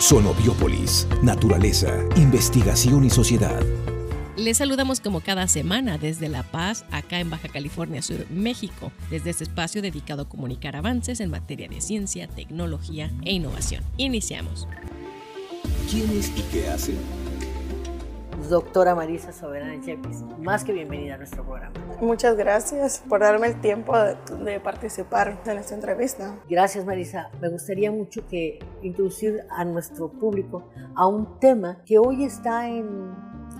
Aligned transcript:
Sonobiópolis, 0.00 1.06
naturaleza, 1.22 1.94
investigación 2.16 3.04
y 3.04 3.10
sociedad. 3.10 3.60
Les 4.34 4.56
saludamos 4.56 4.98
como 4.98 5.20
cada 5.20 5.46
semana 5.46 5.98
desde 5.98 6.30
La 6.30 6.42
Paz, 6.42 6.86
acá 6.90 7.20
en 7.20 7.28
Baja 7.28 7.48
California 7.48 8.00
Sur, 8.00 8.24
México, 8.30 8.92
desde 9.10 9.28
este 9.28 9.44
espacio 9.44 9.82
dedicado 9.82 10.22
a 10.22 10.28
comunicar 10.28 10.74
avances 10.74 11.20
en 11.20 11.28
materia 11.28 11.68
de 11.68 11.82
ciencia, 11.82 12.28
tecnología 12.28 13.10
e 13.26 13.32
innovación. 13.32 13.84
Iniciamos. 13.98 14.66
¿Quién 15.90 16.10
es 16.18 16.30
y 16.30 16.42
qué 16.50 16.68
hace? 16.68 16.94
Doctora 18.50 18.96
Marisa 18.96 19.32
Soberana 19.32 19.80
Chepis, 19.80 20.22
más 20.40 20.64
que 20.64 20.72
bienvenida 20.72 21.14
a 21.14 21.18
nuestro 21.18 21.44
programa. 21.44 21.72
Muchas 22.00 22.36
gracias 22.36 23.00
por 23.08 23.20
darme 23.20 23.46
el 23.46 23.60
tiempo 23.60 23.96
de, 23.96 24.16
de, 24.44 24.58
participar 24.58 25.40
en 25.46 25.56
esta 25.56 25.76
entrevista. 25.76 26.36
Gracias 26.48 26.84
Marisa. 26.84 27.30
Me 27.40 27.48
gustaría 27.48 27.92
mucho 27.92 28.26
que 28.26 28.58
introducir 28.82 29.42
a 29.50 29.64
nuestro 29.64 30.08
público 30.10 30.68
a 30.96 31.06
un 31.06 31.38
tema 31.38 31.78
que 31.86 31.98
hoy 31.98 32.24
está 32.24 32.68
en 32.68 33.14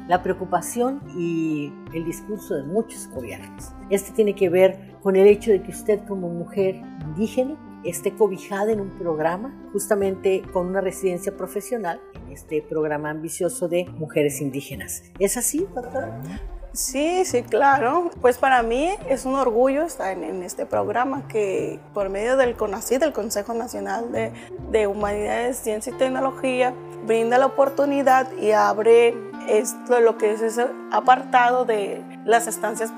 la 0.08 0.24
preocupación 0.24 1.00
y 1.16 1.72
el 1.95 2.04
discurso 2.04 2.56
de 2.56 2.64
muchos 2.64 3.09
gobiernos. 3.14 3.72
Este 3.90 4.10
tiene 4.10 4.34
que 4.34 4.48
ver 4.48 4.96
con 5.02 5.14
el 5.14 5.28
hecho 5.28 5.52
de 5.52 5.62
que 5.62 5.70
usted 5.70 6.00
como 6.09 6.28
mujer 6.28 6.82
indígena 7.02 7.56
esté 7.84 8.12
cobijada 8.12 8.72
en 8.72 8.80
un 8.80 8.90
programa 8.90 9.54
justamente 9.72 10.42
con 10.52 10.66
una 10.66 10.80
residencia 10.80 11.36
profesional 11.36 12.00
este 12.32 12.62
programa 12.62 13.10
ambicioso 13.10 13.68
de 13.68 13.84
mujeres 13.98 14.40
indígenas. 14.40 15.02
¿Es 15.18 15.36
así, 15.36 15.66
doctora? 15.74 16.20
Sí, 16.72 17.24
sí, 17.24 17.42
claro. 17.42 18.10
Pues 18.20 18.38
para 18.38 18.62
mí 18.62 18.90
es 19.08 19.24
un 19.24 19.34
orgullo 19.34 19.82
estar 19.82 20.16
en, 20.16 20.42
este 20.42 20.66
programa 20.66 21.26
que 21.26 21.80
por 21.92 22.08
medio 22.10 22.36
del 22.36 22.54
CONACYT, 22.54 23.00
del 23.00 23.12
Consejo 23.12 23.54
Nacional 23.54 24.12
de, 24.12 24.32
de 24.70 24.86
Humanidades, 24.86 25.58
Ciencia 25.58 25.92
y 25.92 25.98
Tecnología, 25.98 26.72
brinda 27.06 27.38
la 27.38 27.46
oportunidad 27.46 28.30
y 28.40 28.52
abre 28.52 29.14
esto, 29.48 30.00
lo 30.00 30.16
que 30.16 30.32
es 30.32 30.42
ese 30.42 30.66
apartado 30.92 31.65
de 31.65 32.04
las 32.24 32.46
estancias 32.46 32.92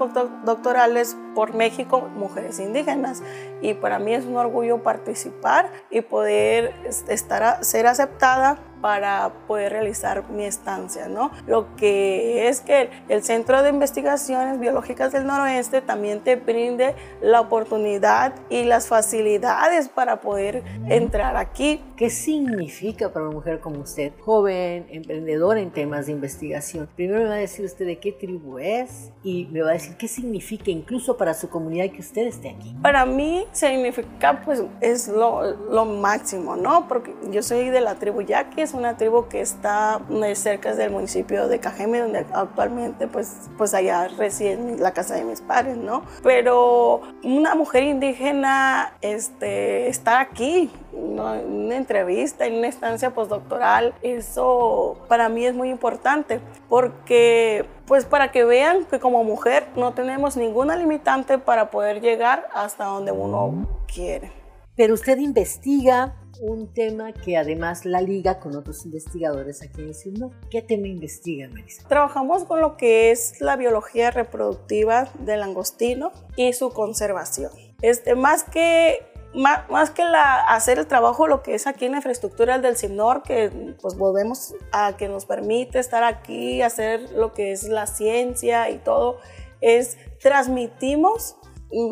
doctorales 0.45 1.17
por 1.35 1.55
México, 1.55 2.11
mujeres 2.15 2.59
indígenas. 2.59 3.23
Y 3.63 3.75
para 3.75 3.99
mí 3.99 4.13
es 4.13 4.25
un 4.25 4.37
orgullo 4.37 4.83
participar 4.83 5.71
y 5.91 6.03
poder 6.03 6.75
estar, 7.09 7.65
ser 7.65 7.87
aceptada 7.87 8.59
para 8.83 9.33
poder 9.47 9.73
realizar 9.73 10.29
mi 10.29 10.45
estancia, 10.45 11.09
¿no? 11.09 11.31
Lo 11.47 11.75
que 11.77 12.49
es 12.49 12.61
que 12.61 12.91
el 13.09 13.23
Centro 13.23 13.63
de 13.63 13.71
Investigaciones 13.71 14.59
Biológicas 14.59 15.13
del 15.13 15.25
Noroeste 15.25 15.81
también 15.81 16.21
te 16.21 16.37
brinde 16.37 16.97
la 17.23 17.41
oportunidad 17.41 18.35
y 18.51 18.65
las 18.65 18.89
facilidades 18.89 19.89
para 19.89 20.21
poder 20.21 20.65
entrar 20.89 21.37
aquí. 21.37 21.81
¿Qué 21.97 22.11
significa 22.11 23.13
para 23.13 23.27
una 23.27 23.37
mujer 23.37 23.61
como 23.61 23.81
usted, 23.81 24.13
joven, 24.21 24.87
emprendedora 24.91 25.61
en 25.61 25.71
temas 25.71 26.07
de 26.07 26.13
investigación? 26.13 26.89
Primero 26.97 27.21
me 27.21 27.29
va 27.29 27.35
a 27.35 27.39
decir 27.39 27.65
usted 27.65 27.87
de 27.87 28.01
qué 28.01 28.11
tribu 28.11 28.59
es 28.59 29.13
y 29.23 29.47
me 29.53 29.63
va 29.63 29.71
a 29.71 29.75
decir 29.75 29.97
qué 29.97 30.09
significa 30.09 30.73
incluso 30.73 31.17
para 31.17 31.35
su 31.35 31.49
comunidad 31.49 31.89
que 31.91 32.01
usted 32.01 32.27
esté 32.27 32.51
aquí. 32.51 32.75
Para 32.83 33.07
mí 33.07 33.47
significa 33.53 34.43
pues 34.45 34.65
es 34.81 35.07
lo, 35.07 35.53
lo 35.71 35.85
máximo, 35.85 36.57
¿no? 36.57 36.89
Porque 36.89 37.15
yo 37.31 37.45
soy 37.45 37.71
de 37.71 37.81
la 37.81 37.95
tribu 37.95 38.23
Yaqui, 38.23 38.63
una 38.75 38.97
tribu 38.97 39.29
que 39.29 39.41
está 39.41 40.01
cerca 40.35 40.75
del 40.75 40.91
municipio 40.91 41.49
de 41.49 41.59
Cajeme, 41.59 42.01
donde 42.01 42.27
actualmente 42.33 43.07
pues, 43.07 43.51
pues 43.59 43.75
allá 43.75 44.09
reside 44.09 44.79
la 44.79 44.93
casa 44.93 45.15
de 45.15 45.25
mis 45.25 45.41
padres, 45.41 45.77
¿no? 45.77 46.03
Pero 46.23 47.03
una 47.23 47.55
mujer 47.55 47.85
indígena 47.85 48.95
este, 49.01 49.89
estar 49.89 50.21
aquí, 50.21 50.71
¿no? 50.93 51.35
en 51.35 51.67
una 51.67 51.77
entrevista, 51.77 52.47
en 52.47 52.59
una 52.59 52.69
estancia 52.69 53.11
postdoctoral, 53.11 53.95
eso 54.03 54.97
para 55.09 55.29
mí 55.29 55.47
es 55.47 55.55
muy 55.55 55.71
importante 55.71 56.41
porque 56.69 57.65
pues 57.87 58.05
para 58.05 58.31
que 58.31 58.45
vean 58.45 58.85
que 58.85 58.99
como 58.99 59.25
mujer 59.25 59.67
no 59.77 59.93
tenemos 59.93 60.37
ninguna 60.37 60.77
limitante 60.77 61.39
para 61.39 61.71
poder 61.71 62.01
llegar 62.01 62.49
hasta 62.55 62.85
donde 62.85 63.13
uno 63.13 63.67
quiere. 63.93 64.42
Pero 64.77 64.95
usted 64.95 65.19
investiga 65.19 66.17
un 66.41 66.73
tema 66.73 67.13
que 67.13 67.37
además 67.37 67.85
la 67.85 68.01
liga 68.01 68.41
con 68.41 68.57
otros 68.57 68.85
investigadores 68.85 69.63
aquí 69.63 69.83
en 69.83 69.89
el 69.89 69.95
CIMNO. 69.95 70.33
¿Qué 70.51 70.63
tema 70.63 70.89
investiga, 70.89 71.49
Marisa? 71.49 71.87
Trabajamos 71.89 72.45
con 72.45 72.61
lo 72.61 72.77
que 72.77 73.11
es 73.11 73.41
la 73.41 73.57
biología 73.57 74.11
reproductiva 74.11 75.09
del 75.21 75.41
langostino 75.41 76.11
y 76.37 76.53
su 76.53 76.71
conservación. 76.71 77.53
Este, 77.83 78.15
más 78.15 78.45
que 78.45 79.07
más, 79.35 79.91
que 79.91 80.05
la, 80.05 80.41
hacer 80.45 80.79
el 80.79 80.87
trabajo, 80.87 81.27
lo 81.27 81.43
que 81.43 81.55
es 81.55 81.67
aquí 81.67 81.87
en 81.87 81.93
la 81.93 81.99
infraestructura 81.99 82.59
del 82.59 82.77
CIMNOR, 82.77 83.23
que 83.23 83.77
pues 83.81 83.97
volvemos 83.97 84.55
a 84.73 84.97
que 84.97 85.09
nos 85.09 85.25
permite 85.25 85.79
estar 85.79 86.05
aquí, 86.05 86.61
hacer 86.61 87.11
lo 87.13 87.33
que 87.33 87.53
es 87.53 87.65
la 87.65 87.87
ciencia 87.87 88.69
y 88.71 88.79
todo, 88.79 89.19
es 89.61 89.97
transmitimos 90.21 91.37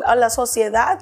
a 0.05 0.15
la 0.15 0.29
sociedad 0.29 0.99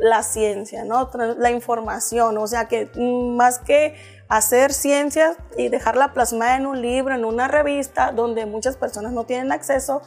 la 0.00 0.22
ciencia, 0.22 0.84
¿no? 0.84 1.10
la 1.38 1.50
información, 1.50 2.38
o 2.38 2.46
sea 2.46 2.66
que 2.66 2.90
más 2.96 3.58
que 3.58 3.94
hacer 4.28 4.72
ciencia 4.72 5.36
y 5.56 5.68
dejarla 5.68 6.14
plasmada 6.14 6.56
en 6.56 6.66
un 6.66 6.80
libro, 6.80 7.14
en 7.14 7.24
una 7.24 7.48
revista, 7.48 8.12
donde 8.12 8.46
muchas 8.46 8.76
personas 8.76 9.12
no 9.12 9.24
tienen 9.24 9.52
acceso, 9.52 10.02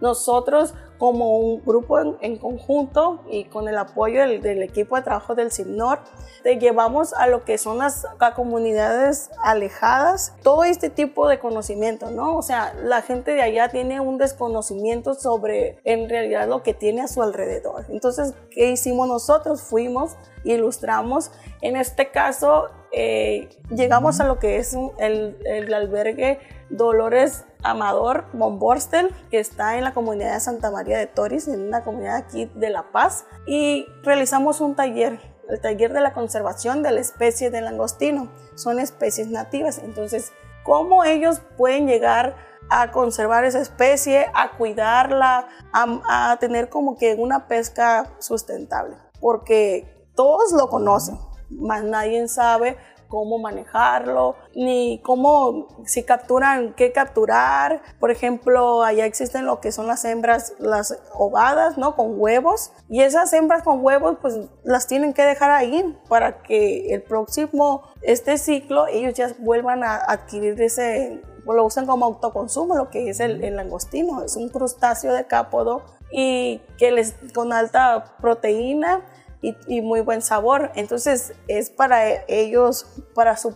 nosotros 0.00 0.74
como 1.00 1.38
un 1.38 1.64
grupo 1.64 1.98
en, 2.20 2.36
conjunto 2.36 3.24
y 3.30 3.44
con 3.44 3.68
el 3.68 3.78
apoyo 3.78 4.20
del, 4.20 4.62
equipo 4.62 4.96
de 4.96 5.02
trabajo 5.02 5.34
del 5.34 5.50
CIMNOR, 5.50 6.00
te 6.42 6.58
llevamos 6.58 7.14
a 7.14 7.26
lo 7.26 7.42
que 7.46 7.56
son 7.56 7.78
las 7.78 8.06
comunidades 8.36 9.30
alejadas 9.42 10.34
todo 10.42 10.64
este 10.64 10.90
tipo 10.90 11.26
de 11.26 11.38
conocimiento, 11.38 12.10
¿no? 12.10 12.36
O 12.36 12.42
sea, 12.42 12.74
la 12.74 13.00
gente 13.00 13.32
de 13.32 13.40
allá 13.40 13.70
tiene 13.70 13.98
un 14.00 14.18
desconocimiento 14.18 15.14
sobre 15.14 15.78
en 15.84 16.06
realidad 16.10 16.46
lo 16.46 16.62
que 16.62 16.74
tiene 16.74 17.00
a 17.00 17.08
su 17.08 17.22
alrededor. 17.22 17.86
Entonces, 17.88 18.34
¿qué 18.50 18.70
hicimos 18.70 19.08
nosotros? 19.08 19.62
Fuimos, 19.62 20.16
ilustramos. 20.44 21.30
En 21.62 21.76
este 21.76 22.10
caso, 22.10 22.68
eh, 22.92 23.48
llegamos 23.70 24.20
a 24.20 24.24
lo 24.24 24.38
que 24.38 24.58
es 24.58 24.76
el, 24.98 25.36
el 25.44 25.72
albergue 25.72 26.40
Dolores 26.70 27.44
Amador 27.62 28.24
Bomborstel, 28.32 29.14
que 29.30 29.38
está 29.38 29.76
en 29.76 29.84
la 29.84 29.92
comunidad 29.92 30.34
de 30.34 30.40
Santa 30.40 30.70
María 30.70 30.98
de 30.98 31.06
Toris, 31.06 31.48
en 31.48 31.60
una 31.60 31.82
comunidad 31.82 32.16
aquí 32.16 32.50
de 32.54 32.70
La 32.70 32.90
Paz, 32.92 33.26
y 33.46 33.86
realizamos 34.02 34.60
un 34.60 34.74
taller, 34.74 35.20
el 35.48 35.60
taller 35.60 35.92
de 35.92 36.00
la 36.00 36.12
conservación 36.12 36.82
de 36.82 36.92
la 36.92 37.00
especie 37.00 37.50
de 37.50 37.60
langostino. 37.60 38.30
Son 38.54 38.78
especies 38.78 39.28
nativas, 39.28 39.78
entonces, 39.78 40.32
¿cómo 40.64 41.04
ellos 41.04 41.40
pueden 41.56 41.86
llegar 41.86 42.36
a 42.70 42.92
conservar 42.92 43.44
esa 43.44 43.60
especie, 43.60 44.26
a 44.32 44.56
cuidarla, 44.56 45.48
a, 45.72 46.30
a 46.32 46.36
tener 46.38 46.68
como 46.68 46.96
que 46.96 47.14
una 47.14 47.46
pesca 47.46 48.14
sustentable? 48.20 48.96
Porque 49.20 50.08
todos 50.14 50.52
lo 50.52 50.68
conocen, 50.68 51.18
más 51.50 51.84
nadie 51.84 52.26
sabe 52.28 52.76
cómo 53.10 53.38
manejarlo, 53.38 54.36
ni 54.54 55.00
cómo, 55.02 55.66
si 55.84 56.04
capturan, 56.04 56.72
qué 56.74 56.92
capturar. 56.92 57.82
Por 57.98 58.10
ejemplo, 58.10 58.82
allá 58.82 59.04
existen 59.04 59.44
lo 59.44 59.60
que 59.60 59.72
son 59.72 59.86
las 59.88 60.04
hembras, 60.06 60.54
las 60.58 60.98
ovadas, 61.12 61.76
¿no? 61.76 61.96
Con 61.96 62.18
huevos. 62.18 62.72
Y 62.88 63.02
esas 63.02 63.32
hembras 63.34 63.64
con 63.64 63.84
huevos, 63.84 64.16
pues 64.22 64.38
las 64.62 64.86
tienen 64.86 65.12
que 65.12 65.24
dejar 65.24 65.50
ahí 65.50 65.98
para 66.08 66.42
que 66.42 66.94
el 66.94 67.02
próximo, 67.02 67.82
este 68.00 68.38
ciclo, 68.38 68.86
ellos 68.86 69.14
ya 69.14 69.34
vuelvan 69.40 69.82
a 69.82 69.96
adquirir 69.96 70.62
ese, 70.62 71.20
lo 71.44 71.64
usan 71.64 71.86
como 71.86 72.06
autoconsumo, 72.06 72.76
lo 72.76 72.90
que 72.90 73.10
es 73.10 73.18
el, 73.18 73.56
langostino. 73.56 74.22
Es 74.22 74.36
un 74.36 74.48
crustáceo 74.48 75.12
de 75.12 75.26
cápodo 75.26 75.82
y 76.12 76.60
que 76.78 76.92
les 76.92 77.16
con 77.34 77.52
alta 77.52 78.16
proteína 78.20 79.02
y, 79.42 79.80
muy 79.80 80.00
buen 80.00 80.22
sabor. 80.22 80.70
Entonces 80.74 81.32
es 81.48 81.70
para 81.70 82.26
ellos, 82.28 82.86
para 83.14 83.36
su 83.36 83.54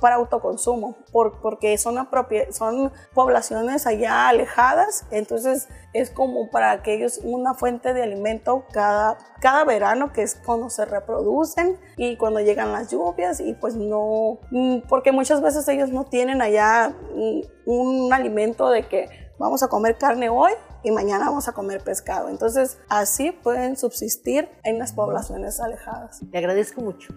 para 0.00 0.16
autoconsumo, 0.16 0.96
por, 1.10 1.40
porque 1.40 1.78
son, 1.78 2.06
son 2.50 2.92
poblaciones 3.14 3.86
allá 3.86 4.28
alejadas. 4.28 5.06
Entonces 5.10 5.68
es 5.94 6.10
como 6.10 6.50
para 6.50 6.70
aquellos 6.70 7.18
una 7.22 7.54
fuente 7.54 7.94
de 7.94 8.02
alimento 8.02 8.64
cada, 8.72 9.18
cada 9.40 9.64
verano, 9.64 10.12
que 10.12 10.22
es 10.22 10.34
cuando 10.34 10.70
se 10.70 10.84
reproducen 10.84 11.78
y 11.96 12.16
cuando 12.16 12.40
llegan 12.40 12.72
las 12.72 12.90
lluvias 12.90 13.40
y 13.40 13.54
pues 13.54 13.74
no, 13.74 14.38
mm, 14.50 14.88
porque 14.88 15.12
muchas 15.12 15.40
veces 15.40 15.66
ellos 15.68 15.90
no 15.90 16.04
tienen 16.04 16.42
allá 16.42 16.94
mm, 17.14 17.40
un 17.66 18.12
alimento 18.12 18.70
de 18.70 18.86
que 18.86 19.08
vamos 19.38 19.62
a 19.62 19.68
comer 19.68 19.96
carne 19.96 20.28
hoy 20.28 20.52
y 20.82 20.90
mañana 20.90 21.26
vamos 21.26 21.48
a 21.48 21.52
comer 21.52 21.82
pescado. 21.82 22.28
Entonces, 22.28 22.78
así 22.88 23.32
pueden 23.32 23.76
subsistir 23.76 24.48
en 24.64 24.78
las 24.78 24.92
poblaciones 24.92 25.60
alejadas. 25.60 26.20
Le 26.30 26.38
agradezco 26.38 26.80
mucho. 26.80 27.14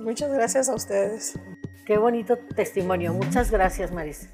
Muchas 0.00 0.32
gracias 0.32 0.68
a 0.68 0.74
ustedes. 0.74 1.38
Qué 1.86 1.98
bonito 1.98 2.36
testimonio. 2.54 3.12
Muchas 3.12 3.50
gracias, 3.50 3.92
Marisa. 3.92 4.28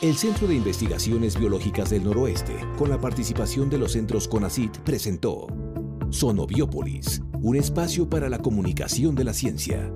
El 0.00 0.16
Centro 0.16 0.46
de 0.46 0.54
Investigaciones 0.54 1.36
Biológicas 1.36 1.90
del 1.90 2.04
Noroeste, 2.04 2.54
con 2.78 2.88
la 2.88 3.00
participación 3.00 3.68
de 3.68 3.78
los 3.78 3.92
centros 3.92 4.28
CONACIT, 4.28 4.78
presentó 4.78 5.48
Sonobiópolis, 6.10 7.20
un 7.42 7.56
espacio 7.56 8.08
para 8.08 8.28
la 8.28 8.38
comunicación 8.38 9.14
de 9.14 9.24
la 9.24 9.34
ciencia. 9.34 9.92